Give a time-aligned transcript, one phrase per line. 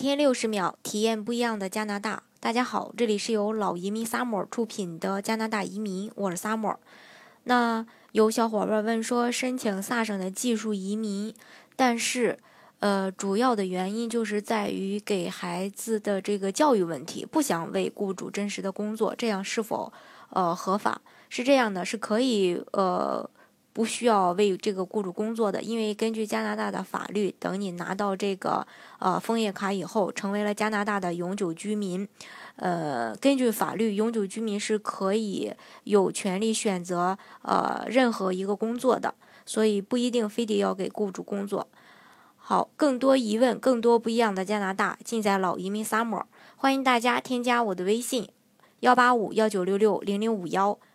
[0.00, 2.22] 天六十秒，体验不一样的加拿大。
[2.40, 6.76] 大家好，这里是由老移民 Summer 出品的加拿大移民，我是 Summer。
[7.44, 11.34] 那有小伙伴问说，申请萨省的技术移民，
[11.76, 12.38] 但是，
[12.78, 19.92] 呃，主要的原因就是在于给孩子的这个教育问题，不想为雇主真实的工作，这样是否
[20.30, 21.02] 呃合法？
[21.28, 23.28] 是这样的，是可以呃。
[23.72, 28.66] 不需要为这个雇主工作的，因为根据加拿大的法律，等你拿到这个
[28.98, 32.06] 呃枫叶卡以后，成为了加拿大的永久居民，
[32.56, 35.52] 呃，根据法律，永久居民是可以
[35.84, 39.14] 有权利选择呃任何一个工作的，
[39.46, 41.68] 所以不一定非得要给雇主工作。
[42.36, 46.24] 好，更多疑问，更多不一样的加拿大，尽在老移民 summer，
[46.56, 48.28] 欢迎大家添加我的微信
[48.80, 50.76] 幺八五幺九六六零零五幺。